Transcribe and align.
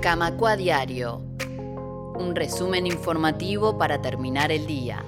Camacua 0.00 0.56
Diario. 0.56 1.22
Un 2.14 2.34
resumen 2.34 2.86
informativo 2.86 3.78
para 3.78 4.00
terminar 4.00 4.52
el 4.52 4.66
día. 4.66 5.02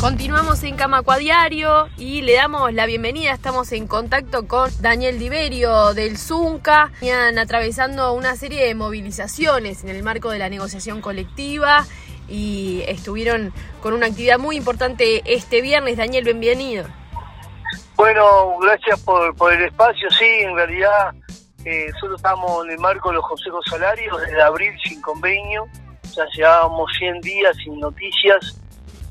Continuamos 0.00 0.62
en 0.62 0.76
Camacua 0.76 1.18
Diario 1.18 1.88
y 1.98 2.22
le 2.22 2.34
damos 2.34 2.72
la 2.72 2.86
bienvenida. 2.86 3.32
Estamos 3.32 3.70
en 3.72 3.86
contacto 3.86 4.48
con 4.48 4.70
Daniel 4.80 5.18
Diverio 5.18 5.92
del 5.94 6.16
Zunca. 6.16 6.90
Están 7.00 7.38
atravesando 7.38 8.14
una 8.14 8.36
serie 8.36 8.64
de 8.66 8.74
movilizaciones 8.74 9.84
en 9.84 9.90
el 9.90 10.02
marco 10.02 10.30
de 10.30 10.38
la 10.38 10.48
negociación 10.48 11.02
colectiva 11.02 11.86
y 12.28 12.82
estuvieron 12.86 13.52
con 13.82 13.92
una 13.92 14.06
actividad 14.06 14.38
muy 14.38 14.56
importante 14.56 15.22
este 15.26 15.60
viernes. 15.60 15.96
Daniel, 15.98 16.24
bienvenido. 16.24 16.99
Bueno, 18.00 18.56
gracias 18.62 18.98
por, 19.00 19.36
por 19.36 19.52
el 19.52 19.62
espacio. 19.62 20.08
Sí, 20.10 20.24
en 20.24 20.56
realidad 20.56 21.12
eh, 21.66 21.84
nosotros 21.92 22.16
estamos 22.16 22.64
en 22.64 22.70
el 22.70 22.78
marco 22.78 23.10
de 23.10 23.16
los 23.16 23.28
consejos 23.28 23.62
salarios 23.68 24.18
desde 24.22 24.40
abril 24.40 24.72
sin 24.82 25.02
convenio. 25.02 25.66
Ya 26.16 26.24
llevábamos 26.34 26.90
100 26.98 27.20
días 27.20 27.54
sin 27.58 27.78
noticias 27.78 28.58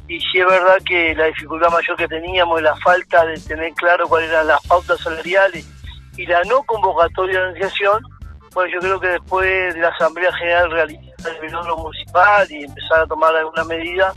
y 0.08 0.20
sí 0.20 0.40
es 0.40 0.46
verdad 0.48 0.80
que 0.84 1.14
la 1.14 1.26
dificultad 1.26 1.70
mayor 1.70 1.98
que 1.98 2.08
teníamos 2.08 2.58
es 2.58 2.64
la 2.64 2.76
falta 2.78 3.28
de 3.28 3.40
tener 3.40 3.72
claro 3.74 4.08
cuáles 4.08 4.32
eran 4.32 4.48
las 4.48 4.66
pautas 4.66 5.00
salariales 5.02 5.70
y 6.18 6.26
la 6.26 6.42
no 6.46 6.64
convocatoria 6.64 7.42
de 7.42 7.54
negociación. 7.54 8.02
Bueno, 8.56 8.74
yo 8.74 8.80
creo 8.80 9.00
que 9.00 9.08
después 9.10 9.76
de 9.76 9.82
la 9.82 9.90
Asamblea 9.90 10.34
General 10.34 10.72
realizar 10.72 11.32
el 11.36 11.42
velódromo 11.42 11.84
municipal 11.84 12.52
y 12.52 12.64
empezar 12.64 13.02
a 13.02 13.06
tomar 13.06 13.36
alguna 13.36 13.66
medida, 13.66 14.12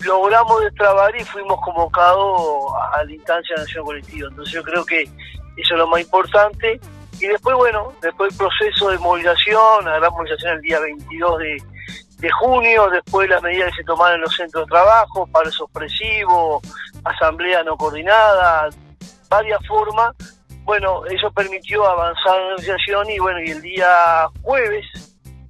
logramos 0.00 0.62
destrabar 0.62 1.14
y 1.16 1.24
fuimos 1.24 1.60
convocados 1.60 2.40
a 2.92 3.04
la 3.04 3.12
instancia 3.12 3.56
de 3.56 3.62
nación 3.62 3.84
colectiva. 3.84 4.28
Entonces 4.28 4.54
yo 4.54 4.62
creo 4.62 4.84
que 4.84 5.02
eso 5.02 5.74
es 5.74 5.78
lo 5.78 5.86
más 5.86 6.00
importante. 6.00 6.80
Y 7.20 7.26
después, 7.26 7.56
bueno, 7.56 7.92
después 8.02 8.32
el 8.32 8.38
proceso 8.38 8.90
de 8.90 8.98
movilización, 8.98 9.84
la 9.84 9.98
gran 9.98 10.12
movilización 10.12 10.54
el 10.54 10.60
día 10.62 10.80
22 10.80 11.38
de, 11.38 11.62
junio, 12.40 12.88
después 12.90 13.28
las 13.28 13.42
medidas 13.42 13.70
que 13.70 13.82
se 13.82 13.84
tomaron 13.84 14.16
en 14.16 14.22
los 14.22 14.34
centros 14.34 14.64
de 14.64 14.70
trabajo, 14.70 15.26
paro 15.26 15.50
expresivo, 15.50 16.62
asamblea 17.04 17.62
no 17.62 17.76
coordinada, 17.76 18.70
varias 19.28 19.60
formas. 19.66 20.14
Bueno, 20.64 21.04
eso 21.04 21.30
permitió 21.32 21.86
avanzar 21.86 22.40
la 22.40 22.48
negociación 22.50 23.10
y 23.10 23.18
bueno, 23.18 23.42
y 23.42 23.50
el 23.50 23.60
día 23.60 24.26
jueves, 24.42 24.86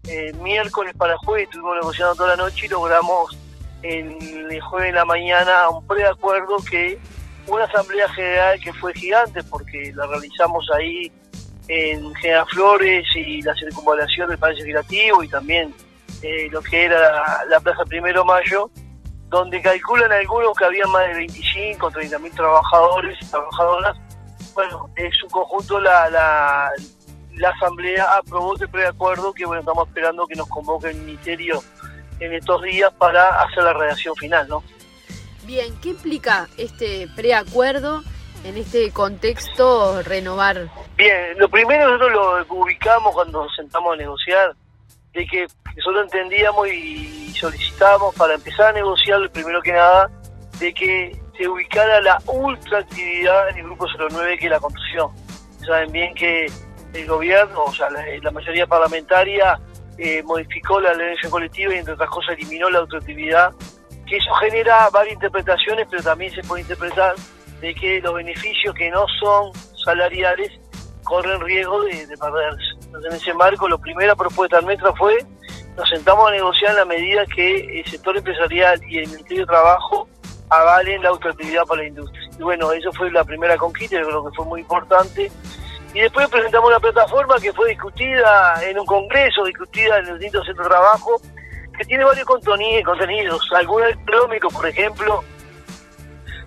eh, 0.08 0.32
miércoles 0.40 0.94
para 0.98 1.16
jueves, 1.18 1.44
estuvimos 1.44 1.76
negociando 1.76 2.16
toda 2.16 2.30
la 2.30 2.36
noche 2.36 2.66
y 2.66 2.68
logramos 2.68 3.36
el 3.84 4.60
jueves 4.60 4.88
en 4.88 4.94
la 4.94 5.04
mañana 5.04 5.68
un 5.68 5.86
preacuerdo 5.86 6.56
que 6.68 6.98
una 7.46 7.64
asamblea 7.64 8.08
general 8.10 8.58
que 8.60 8.72
fue 8.72 8.94
gigante 8.94 9.42
porque 9.44 9.92
la 9.94 10.06
realizamos 10.06 10.66
ahí 10.74 11.12
en 11.68 12.14
General 12.16 12.46
Flores 12.48 13.06
y 13.14 13.42
la 13.42 13.54
circunvalación 13.54 14.28
del 14.28 14.38
Palacio 14.38 14.64
Legislativo 14.64 15.22
y 15.22 15.28
también 15.28 15.74
eh, 16.22 16.48
lo 16.50 16.62
que 16.62 16.84
era 16.84 17.44
la, 17.48 17.60
Plaza 17.60 17.84
Primero 17.84 18.24
Mayo, 18.24 18.70
donde 19.28 19.60
calculan 19.60 20.12
algunos 20.12 20.56
que 20.56 20.64
había 20.64 20.86
más 20.86 21.06
de 21.08 21.14
25 21.14 21.86
o 21.86 21.90
30 21.90 22.18
mil 22.18 22.32
trabajadores 22.32 23.18
y 23.20 23.26
trabajadoras. 23.26 23.96
Bueno, 24.54 24.90
en 24.96 25.12
su 25.12 25.26
conjunto 25.28 25.80
la, 25.80 26.08
la, 26.08 26.70
la 27.34 27.48
Asamblea 27.50 28.04
aprobó 28.16 28.54
este 28.54 28.68
preacuerdo 28.68 29.32
que 29.32 29.44
bueno, 29.44 29.60
estamos 29.60 29.88
esperando 29.88 30.26
que 30.26 30.36
nos 30.36 30.48
convoque 30.48 30.90
el 30.90 30.96
Ministerio 30.96 31.62
en 32.20 32.32
estos 32.32 32.62
días 32.62 32.92
para 32.94 33.42
hacer 33.42 33.64
la 33.64 33.72
redacción 33.72 34.14
final, 34.16 34.48
¿no? 34.48 34.62
Bien, 35.44 35.74
¿qué 35.82 35.90
implica 35.90 36.48
este 36.56 37.08
preacuerdo 37.14 38.02
en 38.44 38.56
este 38.56 38.90
contexto 38.92 40.02
renovar? 40.02 40.68
Bien, 40.96 41.38
lo 41.38 41.48
primero 41.48 41.86
nosotros 41.90 42.12
lo 42.12 42.54
ubicamos 42.56 43.12
cuando 43.14 43.44
nos 43.44 43.54
sentamos 43.54 43.94
a 43.94 43.96
negociar, 43.96 44.54
de 45.12 45.26
que 45.26 45.46
nosotros 45.76 46.04
entendíamos 46.04 46.68
y 46.68 47.32
solicitamos 47.34 48.14
para 48.14 48.34
empezar 48.34 48.68
a 48.68 48.72
negociar, 48.72 49.28
primero 49.30 49.60
que 49.60 49.72
nada, 49.72 50.10
de 50.58 50.72
que 50.72 51.20
se 51.36 51.48
ubicara 51.48 52.00
la 52.00 52.22
ultra 52.26 52.78
actividad 52.78 53.48
en 53.50 53.58
el 53.58 53.64
Grupo 53.64 53.86
09, 54.10 54.38
que 54.38 54.44
es 54.44 54.50
la 54.50 54.60
construcción. 54.60 55.10
Saben 55.66 55.92
bien 55.92 56.14
que 56.14 56.46
el 56.92 57.06
gobierno, 57.06 57.64
o 57.64 57.74
sea, 57.74 57.88
la, 57.90 58.30
mayoría 58.30 58.66
parlamentaria, 58.66 59.58
eh, 59.98 60.22
modificó 60.22 60.80
la 60.80 60.94
de 60.94 61.16
colectiva 61.30 61.74
y 61.74 61.78
entre 61.78 61.94
otras 61.94 62.10
cosas 62.10 62.36
eliminó 62.38 62.70
la 62.70 62.80
autoactividad, 62.80 63.52
que 64.06 64.16
eso 64.16 64.32
genera 64.34 64.88
varias 64.90 65.14
interpretaciones, 65.14 65.86
pero 65.90 66.02
también 66.02 66.32
se 66.32 66.42
puede 66.42 66.62
interpretar 66.62 67.14
de 67.60 67.74
que 67.74 68.00
los 68.00 68.14
beneficios 68.14 68.74
que 68.74 68.90
no 68.90 69.06
son 69.20 69.52
salariales 69.84 70.50
corren 71.04 71.40
riesgo 71.40 71.82
de, 71.84 72.06
de 72.06 72.16
perderse. 72.16 72.64
Entonces, 72.86 73.10
en 73.10 73.16
ese 73.16 73.34
marco, 73.34 73.68
la 73.68 73.78
primera 73.78 74.14
propuesta 74.14 74.60
nuestra 74.60 74.92
fue, 74.94 75.18
nos 75.76 75.88
sentamos 75.88 76.28
a 76.28 76.32
negociar 76.32 76.72
en 76.72 76.76
la 76.76 76.84
medida 76.84 77.24
que 77.26 77.80
el 77.80 77.86
sector 77.86 78.16
empresarial 78.16 78.80
y 78.88 78.98
el 78.98 79.08
Ministerio 79.08 79.42
de 79.42 79.46
Trabajo 79.46 80.08
avalen 80.50 81.02
la 81.02 81.10
autoactividad 81.10 81.64
para 81.64 81.82
la 81.82 81.88
industria. 81.88 82.30
Y 82.38 82.42
bueno, 82.42 82.72
eso 82.72 82.92
fue 82.92 83.10
la 83.10 83.24
primera 83.24 83.56
conquista, 83.56 83.98
yo 83.98 84.06
creo 84.06 84.24
que 84.24 84.36
fue 84.36 84.44
muy 84.46 84.60
importante. 84.60 85.30
Y 85.94 86.00
después 86.00 86.28
presentamos 86.28 86.68
una 86.68 86.80
plataforma 86.80 87.36
que 87.40 87.52
fue 87.52 87.68
discutida 87.68 88.60
en 88.68 88.80
un 88.80 88.84
congreso, 88.84 89.44
discutida 89.44 89.98
en 89.98 90.08
el 90.08 90.18
distintos 90.18 90.44
centros 90.44 90.66
de 90.66 90.74
trabajo, 90.74 91.20
que 91.78 91.84
tiene 91.84 92.04
varios 92.04 92.26
contenidos, 92.26 93.48
algunos 93.52 93.90
económicos, 93.90 94.52
por 94.52 94.66
ejemplo, 94.66 95.22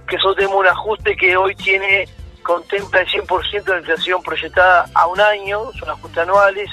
que 0.06 0.18
nosotros 0.18 0.36
tenemos 0.36 0.60
un 0.60 0.68
ajuste 0.68 1.16
que 1.16 1.38
hoy 1.38 1.56
tiene 1.56 2.10
contempla 2.44 3.02
el 3.02 3.08
100% 3.08 3.64
de 3.64 3.72
la 3.72 3.80
inflación 3.80 4.22
proyectada 4.22 4.86
a 4.94 5.08
un 5.08 5.20
año, 5.20 5.72
son 5.80 5.90
ajustes 5.90 6.18
anuales, 6.18 6.70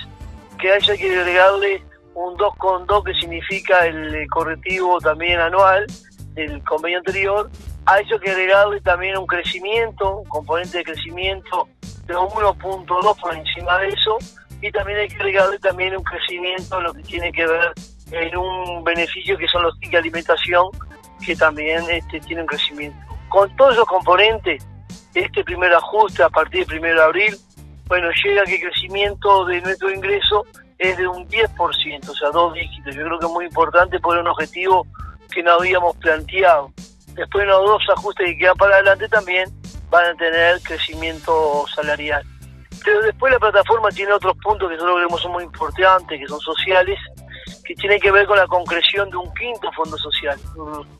que 0.58 0.72
haya 0.72 0.96
que 0.96 1.18
agregarle 1.18 1.82
un 2.14 2.36
2,2 2.36 3.04
que 3.04 3.14
significa 3.14 3.86
el 3.86 4.26
correctivo 4.30 4.98
también 5.00 5.40
anual 5.40 5.86
del 6.34 6.62
convenio 6.64 6.98
anterior, 6.98 7.50
a 7.86 8.00
eso 8.00 8.14
hay 8.14 8.20
que 8.20 8.30
agregarle 8.30 8.80
también 8.80 9.16
un 9.16 9.26
crecimiento, 9.26 10.18
un 10.18 10.28
componente 10.28 10.78
de 10.78 10.84
crecimiento 10.84 11.68
de 12.06 12.14
1.2 12.14 13.20
por 13.20 13.34
encima 13.34 13.78
de 13.78 13.88
eso, 13.88 14.18
y 14.60 14.70
también 14.70 14.98
hay 14.98 15.08
que 15.08 15.16
agregarle 15.16 15.58
también 15.58 15.96
un 15.96 16.04
crecimiento 16.04 16.80
lo 16.80 16.92
que 16.94 17.02
tiene 17.02 17.32
que 17.32 17.46
ver 17.46 17.72
en 18.12 18.36
un 18.36 18.84
beneficio 18.84 19.36
que 19.36 19.46
son 19.48 19.62
los 19.62 19.74
tickets 19.74 19.92
de 19.92 19.98
alimentación, 19.98 20.66
que 21.24 21.36
también 21.36 21.82
este, 21.90 22.20
tiene 22.20 22.42
un 22.42 22.48
crecimiento. 22.48 22.98
Con 23.28 23.54
todos 23.56 23.74
esos 23.74 23.86
componentes, 23.86 24.66
este 25.14 25.44
primer 25.44 25.72
ajuste 25.72 26.22
a 26.22 26.28
partir 26.28 26.66
del 26.66 26.78
1 26.78 26.88
de 26.88 27.02
abril, 27.02 27.36
bueno, 27.86 28.08
llega 28.24 28.44
que 28.44 28.54
el 28.56 28.60
crecimiento 28.62 29.44
de 29.44 29.60
nuestro 29.60 29.90
ingreso 29.92 30.44
es 30.78 30.96
de 30.96 31.06
un 31.06 31.28
10%, 31.28 32.08
o 32.08 32.14
sea, 32.14 32.30
dos 32.30 32.54
dígitos. 32.54 32.94
Yo 32.94 33.04
creo 33.04 33.18
que 33.18 33.26
es 33.26 33.32
muy 33.32 33.44
importante 33.46 34.00
poner 34.00 34.22
un 34.22 34.28
objetivo 34.28 34.86
que 35.30 35.42
no 35.42 35.52
habíamos 35.52 35.96
planteado. 35.96 36.72
Después 37.14 37.46
los 37.46 37.64
dos 37.64 37.82
ajustes 37.96 38.26
que 38.26 38.38
quedan 38.38 38.56
para 38.56 38.76
adelante 38.76 39.08
también 39.08 39.48
van 39.94 40.06
a 40.06 40.14
tener 40.16 40.60
crecimiento 40.62 41.64
salarial. 41.72 42.22
Pero 42.84 43.00
después 43.02 43.32
la 43.32 43.38
plataforma 43.38 43.88
tiene 43.90 44.12
otros 44.12 44.36
puntos 44.42 44.68
que 44.68 44.74
nosotros 44.74 44.96
creemos 44.96 45.22
son 45.22 45.32
muy 45.32 45.44
importantes, 45.44 46.18
que 46.18 46.26
son 46.26 46.40
sociales, 46.40 46.98
que 47.64 47.74
tienen 47.76 48.00
que 48.00 48.10
ver 48.10 48.26
con 48.26 48.36
la 48.36 48.46
concreción 48.46 49.08
de 49.10 49.16
un 49.16 49.32
quinto 49.34 49.70
fondo 49.72 49.96
social. 49.96 50.38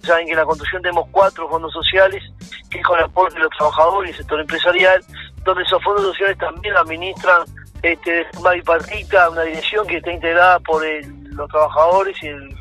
Saben 0.03 0.27
que 0.27 0.33
en 0.33 0.38
la 0.38 0.44
construcción 0.44 0.81
tenemos 0.81 1.09
cuatro 1.10 1.49
fondos 1.49 1.72
sociales, 1.72 2.22
que 2.71 2.78
es 2.78 2.87
con 2.87 2.99
el 2.99 3.04
aporte 3.04 3.34
de 3.34 3.41
los 3.41 3.50
trabajadores 3.59 4.10
y 4.10 4.12
el 4.12 4.19
sector 4.19 4.41
empresarial, 4.41 5.04
donde 5.43 5.62
esos 5.65 5.83
fondos 5.83 6.04
sociales 6.04 6.38
también 6.38 6.77
administran 6.77 7.43
este, 7.83 8.25
forma 8.33 8.53
bipartita 8.53 9.28
una 9.31 9.43
dirección 9.43 9.87
que 9.87 9.97
está 9.97 10.12
integrada 10.12 10.59
por 10.60 10.83
los 10.84 11.49
trabajadores 11.50 12.16
y 12.22 12.28
el, 12.28 12.56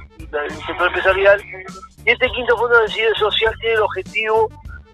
sector 0.66 0.88
empresarial. 0.88 1.42
Y 2.06 2.10
este 2.10 2.30
quinto 2.32 2.58
fondo 2.58 2.78
de 2.80 2.90
social 3.20 3.54
tiene 3.60 3.76
el 3.76 3.82
objetivo 3.82 4.50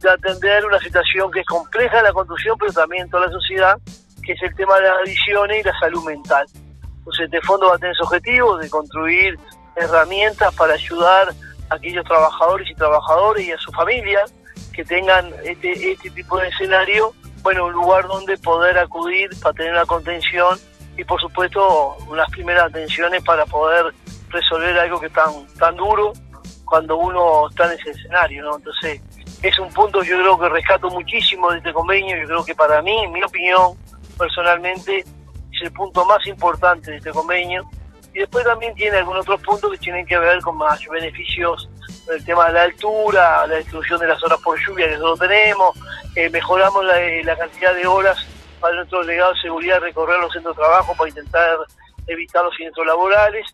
de 0.08 0.14
atender 0.14 0.66
una 0.66 0.80
situación 0.80 1.32
que 1.32 1.42
es 1.42 1.46
compleja 1.46 2.02
la 2.02 2.14
construcción, 2.14 2.58
pero 2.58 2.72
también 2.72 3.04
en 3.04 3.10
toda 3.10 3.28
la 3.28 3.32
sociedad, 3.32 3.78
que 4.24 4.34
es 4.34 4.42
el 4.42 4.56
tema 4.56 4.76
de 4.78 4.84
las 4.84 4.98
adicciones 5.04 5.60
y 5.60 5.64
la 5.64 5.80
salud 5.80 6.04
mental. 6.06 6.46
Entonces 7.00 7.26
este 7.26 7.42
fondo 7.42 7.68
va 7.68 7.76
a 7.76 7.78
tener 7.80 7.96
su 7.96 8.04
objetivo 8.04 8.58
de 8.58 8.70
construir 8.70 9.40
herramientas 9.76 10.54
para 10.56 10.74
ayudar 10.74 11.30
a 11.70 11.76
aquellos 11.76 12.06
trabajadores 12.06 12.70
y 12.70 12.76
trabajadoras 12.76 13.44
y 13.44 13.52
a 13.52 13.58
su 13.58 13.72
familia 13.72 14.24
que 14.74 14.84
tengan 14.84 15.32
este, 15.44 15.92
este 15.92 16.10
tipo 16.12 16.38
de 16.38 16.48
escenario, 16.48 17.14
bueno, 17.42 17.66
un 17.66 17.74
lugar 17.74 18.08
donde 18.08 18.38
poder 18.38 18.78
acudir 18.78 19.30
para 19.42 19.54
tener 19.54 19.74
una 19.74 19.86
contención 19.86 20.58
y 20.98 21.04
por 21.04 21.20
supuesto 21.22 21.96
unas 22.08 22.30
primeras 22.32 22.66
atenciones 22.66 23.24
para 23.24 23.46
poder 23.46 23.94
resolver 24.30 24.78
algo 24.78 25.00
que 25.00 25.08
es 25.08 25.14
tan, 25.14 25.48
tan 25.58 25.76
duro 25.76 26.14
cuando 26.66 26.98
uno 26.98 27.50
está 27.50 27.66
en 27.66 27.80
ese 27.80 27.92
escenario, 27.92 28.44
¿no? 28.44 28.58
Entonces, 28.58 29.02
es 29.42 29.58
un 29.60 29.70
punto 29.70 30.04
yo 30.04 30.18
creo 30.18 30.40
que 30.40 30.50
rescato 30.50 30.90
muchísimo 30.90 31.52
de 31.52 31.60
este 31.60 31.74
convenio, 31.74 32.18
yo 32.18 32.28
creo 32.28 32.46
que 32.46 32.56
para 32.56 32.82
mí, 32.82 33.04
en 33.04 33.12
mi 33.12 33.24
opinión, 33.24 33.78
personalmente, 34.18 35.00
es 35.00 35.62
el 35.62 35.72
punto 35.72 36.06
más 36.06 36.26
importante 36.28 36.92
de 36.92 36.98
este 36.98 37.12
convenio. 37.12 37.64
Y 38.14 38.20
después 38.20 38.44
también 38.44 38.74
tiene 38.76 38.98
algunos 38.98 39.22
otros 39.22 39.42
puntos 39.42 39.72
que 39.72 39.78
tienen 39.78 40.06
que 40.06 40.18
ver 40.18 40.42
con 40.42 40.58
más 40.58 40.80
beneficios 40.88 41.70
el 42.12 42.26
tema 42.26 42.48
de 42.48 42.54
la 42.54 42.64
altura, 42.64 43.48
la 43.48 43.56
destrucción 43.56 44.00
de 44.00 44.08
las 44.08 44.22
horas 44.24 44.40
por 44.42 44.60
lluvia 44.60 44.88
que 44.88 44.98
nosotros 44.98 45.30
tenemos, 45.30 45.78
eh, 46.16 46.30
mejoramos 46.30 46.84
la, 46.86 46.96
la, 47.24 47.38
cantidad 47.38 47.74
de 47.76 47.86
horas 47.86 48.18
para 48.60 48.76
nuestro 48.76 49.02
delegado 49.02 49.34
de 49.34 49.42
seguridad 49.42 49.80
recorrer 49.80 50.20
los 50.20 50.34
centros 50.34 50.56
de 50.56 50.62
trabajo 50.62 50.96
para 50.96 51.10
intentar 51.10 51.58
evitar 52.08 52.44
los 52.44 52.56
siniestros 52.56 52.88
laborales. 52.88 53.46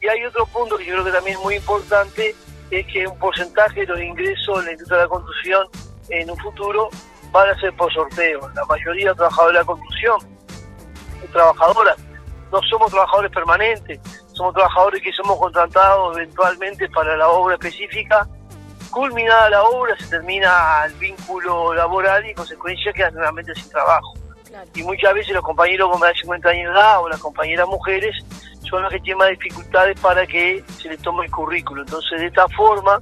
Y 0.00 0.08
hay 0.08 0.24
otro 0.24 0.46
punto 0.46 0.76
que 0.76 0.84
yo 0.84 0.92
creo 0.92 1.04
que 1.04 1.12
también 1.12 1.36
es 1.38 1.42
muy 1.42 1.54
importante, 1.54 2.34
es 2.72 2.86
que 2.86 3.06
un 3.06 3.18
porcentaje 3.18 3.80
de 3.80 3.86
los 3.86 4.00
ingresos 4.00 4.58
en 4.60 4.64
la 4.64 4.72
industria 4.72 4.96
de 4.96 5.04
la 5.04 5.08
construcción 5.08 5.68
en 6.08 6.30
un 6.30 6.38
futuro 6.38 6.88
van 7.30 7.50
a 7.50 7.60
ser 7.60 7.74
por 7.76 7.92
sorteo. 7.92 8.48
La 8.54 8.64
mayoría 8.64 9.10
de 9.10 9.14
trabajadores 9.14 9.52
de 9.52 9.58
la 9.58 9.64
construcción, 9.64 10.18
trabajadoras, 11.32 11.96
no 12.50 12.60
somos 12.62 12.90
trabajadores 12.90 13.30
permanentes, 13.30 14.00
somos 14.32 14.54
trabajadores 14.54 15.02
que 15.02 15.12
somos 15.12 15.38
contratados 15.38 16.16
eventualmente 16.16 16.88
para 16.88 17.14
la 17.16 17.28
obra 17.28 17.54
específica. 17.54 18.26
Culminada 18.90 19.50
la 19.50 19.62
obra, 19.64 19.94
se 19.98 20.06
termina 20.06 20.84
el 20.86 20.94
vínculo 20.94 21.74
laboral 21.74 22.24
y 22.24 22.30
en 22.30 22.34
consecuencia 22.34 22.92
quedan 22.92 23.14
nuevamente 23.14 23.54
sin 23.54 23.68
trabajo. 23.70 24.14
Y 24.74 24.82
muchas 24.82 25.14
veces 25.14 25.34
los 25.34 25.42
compañeros 25.42 25.90
con 25.90 26.00
más 26.00 26.10
de 26.10 26.20
50 26.20 26.48
años 26.48 26.72
de 26.72 26.78
edad 26.78 27.02
o 27.02 27.08
las 27.08 27.20
compañeras 27.20 27.66
mujeres 27.66 28.16
son 28.68 28.82
las 28.82 28.92
que 28.92 29.00
tienen 29.00 29.18
más 29.18 29.30
dificultades 29.30 29.98
para 30.00 30.26
que 30.26 30.64
se 30.78 30.88
les 30.88 31.00
tome 31.00 31.26
el 31.26 31.30
currículo. 31.30 31.82
Entonces, 31.82 32.20
de 32.20 32.26
esta 32.26 32.48
forma, 32.48 33.00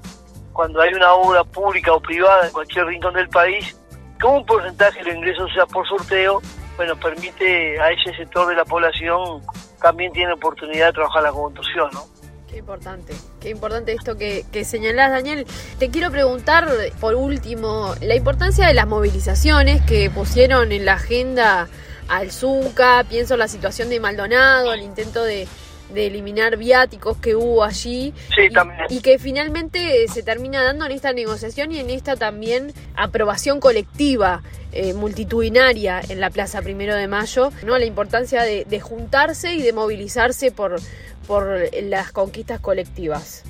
cuando 0.52 0.80
hay 0.80 0.92
una 0.94 1.12
obra 1.14 1.44
pública 1.44 1.92
o 1.92 2.00
privada 2.00 2.46
en 2.46 2.52
cualquier 2.52 2.86
rincón 2.86 3.14
del 3.14 3.28
país, 3.28 3.76
como 4.20 4.38
un 4.38 4.46
porcentaje 4.46 4.98
de 4.98 5.04
los 5.06 5.14
ingresos 5.16 5.50
sea 5.54 5.66
por 5.66 5.86
sorteo, 5.88 6.42
bueno, 6.76 6.96
permite 6.96 7.80
a 7.80 7.90
ese 7.90 8.14
sector 8.16 8.48
de 8.48 8.54
la 8.54 8.64
población 8.64 9.42
también 9.80 10.12
tiene 10.12 10.32
oportunidad 10.32 10.88
de 10.88 10.92
trabajar 10.92 11.22
la 11.22 11.32
construcción, 11.32 11.88
¿no? 11.92 12.04
Qué 12.48 12.58
importante, 12.58 13.14
qué 13.40 13.50
importante 13.50 13.92
esto 13.92 14.16
que, 14.16 14.44
que 14.50 14.64
señalás, 14.64 15.12
Daniel. 15.12 15.46
Te 15.78 15.88
quiero 15.90 16.10
preguntar, 16.10 16.68
por 17.00 17.14
último, 17.14 17.94
la 18.00 18.16
importancia 18.16 18.66
de 18.66 18.74
las 18.74 18.88
movilizaciones 18.88 19.80
que 19.82 20.10
pusieron 20.10 20.72
en 20.72 20.84
la 20.84 20.94
agenda 20.94 21.68
al 22.10 22.32
Zunca, 22.32 23.04
pienso 23.08 23.34
en 23.34 23.40
la 23.40 23.48
situación 23.48 23.88
de 23.88 24.00
Maldonado, 24.00 24.74
el 24.74 24.82
intento 24.82 25.22
de, 25.22 25.46
de 25.92 26.06
eliminar 26.06 26.56
viáticos 26.56 27.16
que 27.18 27.36
hubo 27.36 27.64
allí 27.64 28.12
y, 28.88 29.00
que 29.00 29.18
finalmente 29.18 30.06
se 30.08 30.22
termina 30.22 30.62
dando 30.62 30.86
en 30.86 30.92
esta 30.92 31.12
negociación 31.12 31.72
y 31.72 31.78
en 31.78 31.90
esta 31.90 32.16
también 32.16 32.72
aprobación 32.96 33.60
colectiva 33.60 34.42
eh, 34.72 34.94
multitudinaria 34.94 36.00
en 36.08 36.20
la 36.20 36.30
Plaza 36.30 36.62
Primero 36.62 36.94
de 36.94 37.08
Mayo, 37.08 37.52
¿no? 37.64 37.78
la 37.78 37.86
importancia 37.86 38.42
de, 38.42 38.80
juntarse 38.80 39.54
y 39.54 39.62
de 39.62 39.72
movilizarse 39.72 40.50
por, 40.50 40.80
por 41.26 41.60
las 41.82 42.12
conquistas 42.12 42.60
colectivas. 42.60 43.44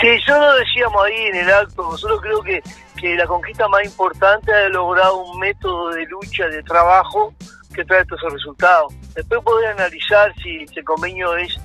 Sí, 0.00 0.08
yo 0.26 0.38
lo 0.38 0.54
decíamos 0.56 1.04
ahí 1.04 1.26
en 1.26 1.36
el 1.36 1.50
acto, 1.50 1.82
nosotros 1.82 2.20
creo 2.20 2.42
que, 2.42 2.62
que 3.00 3.14
la 3.14 3.26
conquista 3.26 3.68
más 3.68 3.84
importante 3.84 4.52
ha 4.52 4.68
logrado 4.68 5.18
un 5.18 5.38
método 5.38 5.90
de 5.90 6.04
lucha, 6.06 6.48
de 6.48 6.62
trabajo, 6.64 7.32
que 7.74 7.84
trae 7.84 8.02
estos 8.02 8.20
resultados. 8.32 8.92
Después 9.14 9.42
poder 9.42 9.72
analizar 9.72 10.32
si 10.42 10.62
ese 10.62 10.82
convenio 10.82 11.36
es 11.36 11.58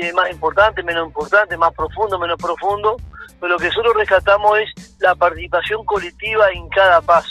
es 0.00 0.14
más 0.14 0.30
importante, 0.30 0.82
menos 0.82 1.06
importante, 1.06 1.56
más 1.56 1.72
profundo, 1.74 2.18
menos 2.18 2.38
profundo, 2.38 2.96
pero 3.38 3.54
lo 3.54 3.58
que 3.58 3.66
nosotros 3.66 3.94
rescatamos 3.96 4.58
es 4.58 4.96
la 5.00 5.14
participación 5.14 5.84
colectiva 5.84 6.50
en 6.52 6.68
cada 6.70 7.00
paso. 7.00 7.30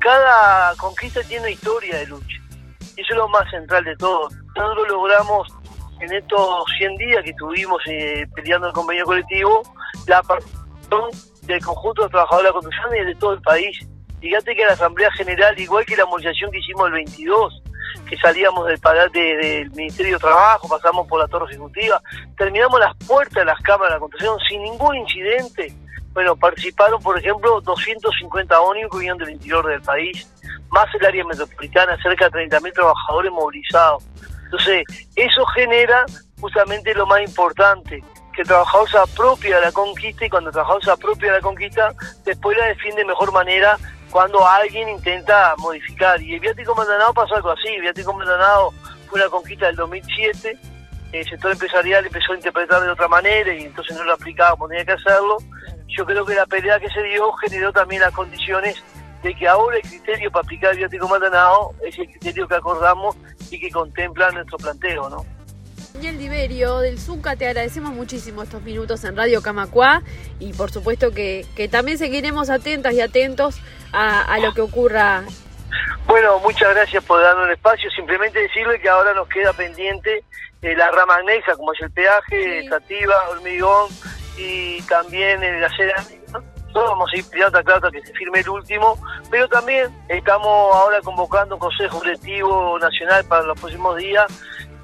Cada 0.00 0.74
conquista 0.76 1.22
tiene 1.22 1.52
historia 1.52 1.98
de 1.98 2.06
lucha, 2.06 2.36
y 2.96 3.00
eso 3.00 3.12
es 3.12 3.16
lo 3.16 3.28
más 3.28 3.48
central 3.50 3.84
de 3.84 3.96
todo. 3.96 4.28
Nosotros 4.56 4.88
logramos 4.88 5.48
en 6.00 6.12
estos 6.12 6.64
100 6.78 6.96
días 6.96 7.24
que 7.24 7.30
estuvimos 7.30 7.80
eh, 7.86 8.26
peleando 8.34 8.68
el 8.68 8.72
convenio 8.72 9.04
colectivo, 9.04 9.62
la 10.06 10.22
participación 10.22 11.10
del 11.42 11.64
conjunto 11.64 12.02
de 12.02 12.08
trabajadores 12.08 12.44
de 12.44 12.48
la 12.48 12.52
construcción 12.52 12.96
y 12.96 13.04
de 13.06 13.14
todo 13.16 13.32
el 13.34 13.42
país. 13.42 13.86
Fíjate 14.20 14.54
que 14.54 14.64
la 14.64 14.72
Asamblea 14.72 15.10
General, 15.12 15.58
igual 15.58 15.84
que 15.86 15.96
la 15.96 16.04
movilización 16.04 16.50
que 16.50 16.58
hicimos 16.58 16.86
el 16.88 16.92
22, 16.92 17.62
que 18.08 18.16
salíamos 18.18 18.66
del, 18.66 18.80
del 19.12 19.70
Ministerio 19.70 20.14
de 20.14 20.20
Trabajo, 20.20 20.68
pasamos 20.68 21.06
por 21.08 21.20
la 21.20 21.28
Torre 21.28 21.50
Ejecutiva, 21.50 22.02
terminamos 22.36 22.78
las 22.78 22.94
puertas 23.06 23.36
de 23.36 23.44
las 23.46 23.60
cámaras 23.60 23.94
de 23.94 24.00
construcción 24.00 24.38
sin 24.48 24.62
ningún 24.62 24.96
incidente. 24.96 25.72
Bueno, 26.12 26.36
participaron, 26.36 27.00
por 27.00 27.18
ejemplo, 27.18 27.60
250 27.60 28.60
ónibus 28.60 28.90
que 28.90 28.98
vinieron 28.98 29.18
del 29.18 29.30
interior 29.30 29.66
del 29.66 29.80
país, 29.80 30.28
más 30.70 30.86
el 30.94 31.06
área 31.06 31.24
metropolitana, 31.24 31.96
cerca 32.02 32.28
de 32.28 32.48
30.000 32.48 32.72
trabajadores 32.74 33.32
movilizados. 33.32 34.04
Entonces, 34.44 34.84
eso 35.14 35.46
genera 35.54 36.04
justamente 36.40 36.94
lo 36.94 37.06
más 37.06 37.22
importante, 37.22 38.02
que 38.34 38.42
el 38.42 38.48
trabajador 38.48 38.90
se 38.90 38.98
apropia 38.98 39.56
de 39.56 39.66
la 39.66 39.72
conquista 39.72 40.24
y 40.24 40.30
cuando 40.30 40.50
el 40.50 40.54
trabajador 40.54 40.84
se 40.84 40.90
apropia 40.90 41.28
de 41.28 41.38
la 41.38 41.42
conquista, 41.42 41.94
después 42.24 42.56
la 42.58 42.66
defiende 42.66 43.02
de 43.02 43.08
mejor 43.08 43.32
manera 43.32 43.78
cuando 44.10 44.46
alguien 44.46 44.88
intenta 44.88 45.54
modificar. 45.58 46.20
Y 46.20 46.34
el 46.34 46.40
viático 46.40 46.74
Maldonado 46.74 47.14
pasó 47.14 47.36
algo 47.36 47.50
así. 47.50 47.68
El 47.68 47.82
viático 47.82 48.12
Maldonado 48.12 48.72
fue 49.08 49.20
una 49.20 49.30
conquista 49.30 49.66
del 49.66 49.76
2007. 49.76 50.58
El 51.12 51.28
sector 51.28 51.52
empresarial 51.52 52.06
empezó 52.06 52.32
a 52.32 52.36
interpretar 52.36 52.82
de 52.82 52.90
otra 52.90 53.08
manera 53.08 53.52
y 53.54 53.62
entonces 53.64 53.96
no 53.96 54.04
lo 54.04 54.14
aplicaba 54.14 54.52
como 54.52 54.68
tenía 54.68 54.84
que 54.84 54.92
hacerlo. 54.92 55.38
Yo 55.88 56.04
creo 56.04 56.24
que 56.24 56.34
la 56.34 56.46
pelea 56.46 56.78
que 56.78 56.88
se 56.88 57.02
dio 57.02 57.32
generó 57.32 57.72
también 57.72 58.02
las 58.02 58.12
condiciones 58.12 58.82
de 59.22 59.34
que 59.34 59.48
ahora 59.48 59.76
el 59.76 59.82
criterio 59.82 60.30
para 60.30 60.44
aplicar 60.44 60.72
el 60.72 60.78
viático 60.78 61.08
Maldonado 61.08 61.74
es 61.84 61.98
el 61.98 62.06
criterio 62.06 62.48
que 62.48 62.54
acordamos 62.54 63.16
y 63.50 63.60
que 63.60 63.70
contempla 63.70 64.30
nuestro 64.30 64.56
planteo, 64.58 65.10
¿no? 65.10 65.26
Daniel 65.94 66.18
Diverio 66.18 66.78
del 66.78 67.00
Zunca, 67.00 67.34
te 67.34 67.46
agradecemos 67.48 67.92
muchísimo 67.92 68.44
estos 68.44 68.62
minutos 68.62 69.02
en 69.04 69.16
Radio 69.16 69.42
Camacuá 69.42 70.02
y 70.38 70.52
por 70.52 70.70
supuesto 70.70 71.10
que 71.10 71.68
también 71.70 71.98
seguiremos 71.98 72.48
atentas 72.48 72.94
y 72.94 73.00
atentos 73.00 73.60
a, 73.92 74.38
lo 74.38 74.52
que 74.52 74.60
ocurra. 74.60 75.22
Bueno, 76.06 76.38
muchas 76.40 76.74
gracias 76.74 77.04
por 77.04 77.20
darnos 77.20 77.46
el 77.46 77.52
espacio. 77.52 77.90
Simplemente 77.90 78.40
decirle 78.40 78.80
que 78.80 78.88
ahora 78.88 79.14
nos 79.14 79.28
queda 79.28 79.52
pendiente 79.52 80.24
eh, 80.62 80.74
la 80.76 80.90
rama 80.90 81.16
anexa, 81.16 81.56
como 81.56 81.72
es 81.72 81.80
el 81.80 81.90
peaje, 81.90 82.60
estativa, 82.60 83.14
hormigón 83.30 83.88
y 84.36 84.82
también 84.82 85.42
el 85.42 85.60
la 85.60 85.70
cerámica. 85.70 86.20
Nosotros 86.32 86.90
vamos 86.90 87.10
a 87.12 87.16
ir 87.16 87.24
pidiendo 87.28 87.58
hasta 87.58 87.90
que 87.90 88.00
se 88.00 88.12
firme 88.12 88.40
el 88.40 88.48
último, 88.48 88.96
pero 89.30 89.48
también 89.48 89.88
estamos 90.08 90.74
ahora 90.74 91.00
convocando 91.00 91.56
un 91.56 91.60
Consejo 91.60 92.00
Directivo 92.00 92.78
Nacional 92.78 93.24
para 93.24 93.42
los 93.42 93.58
próximos 93.58 93.96
días 93.96 94.26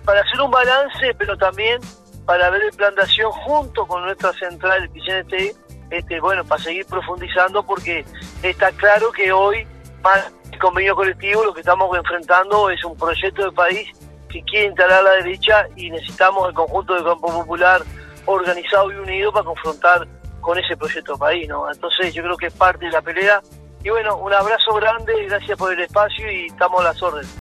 para 0.04 0.20
hacer 0.20 0.40
un 0.40 0.50
balance, 0.50 1.14
pero 1.18 1.36
también 1.36 1.80
para 2.24 2.50
ver 2.50 2.62
el 2.62 2.72
plan 2.72 2.94
de 2.94 3.02
acción 3.02 3.30
junto 3.30 3.86
con 3.86 4.04
nuestra 4.04 4.32
central, 4.32 4.82
el 4.82 4.90
PCNT, 4.90 5.56
este, 5.90 6.20
bueno, 6.20 6.44
para 6.44 6.62
seguir 6.62 6.86
profundizando, 6.86 7.62
porque 7.64 8.04
está 8.42 8.72
claro 8.72 9.12
que 9.12 9.32
hoy, 9.32 9.66
más 10.02 10.32
el 10.52 10.58
convenio 10.58 10.94
colectivo, 10.96 11.44
lo 11.44 11.54
que 11.54 11.60
estamos 11.60 11.96
enfrentando 11.96 12.70
es 12.70 12.84
un 12.84 12.96
proyecto 12.96 13.44
de 13.44 13.52
país 13.52 13.88
que 14.28 14.42
quiere 14.42 14.66
instalar 14.66 15.02
la 15.02 15.12
derecha 15.12 15.66
y 15.76 15.90
necesitamos 15.90 16.48
el 16.48 16.54
conjunto 16.54 16.94
del 16.94 17.04
campo 17.04 17.28
popular 17.28 17.82
organizado 18.26 18.90
y 18.92 18.96
unido 18.96 19.32
para 19.32 19.44
confrontar 19.44 20.06
con 20.40 20.58
ese 20.58 20.76
proyecto 20.76 21.12
de 21.12 21.18
país. 21.18 21.48
Entonces 21.72 22.14
yo 22.14 22.22
creo 22.22 22.36
que 22.36 22.46
es 22.46 22.54
parte 22.54 22.86
de 22.86 22.92
la 22.92 23.02
pelea. 23.02 23.40
Y 23.82 23.90
bueno, 23.90 24.16
un 24.16 24.32
abrazo 24.32 24.74
grande, 24.74 25.12
gracias 25.28 25.56
por 25.56 25.72
el 25.72 25.80
espacio 25.80 26.30
y 26.30 26.46
estamos 26.46 26.80
a 26.80 26.84
las 26.84 27.02
órdenes. 27.02 27.38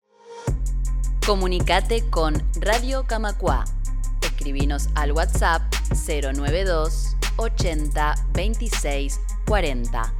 Comunicate 1.26 2.08
con 2.10 2.34
Radio 2.60 3.04
Camacua. 3.06 3.64
Escribinos 4.22 4.88
al 4.94 5.12
WhatsApp 5.12 5.62
092 5.90 7.16
80 7.40 8.14
26 8.34 9.18
40. 9.46 10.19